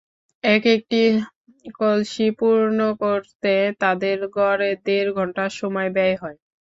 [0.43, 1.01] একেকটি
[1.75, 6.37] কলসি পূর্ণ করতে তাঁদের গড়ে দেড় ঘণ্টা সময় ব্যয় হয়।